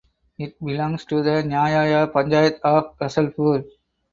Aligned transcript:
It 0.39 0.59
belongs 0.59 1.05
to 1.05 1.21
the 1.21 1.43
nyaya 1.43 2.07
panchayat 2.11 2.59
of 2.61 2.95
Rasulpur. 2.99 3.63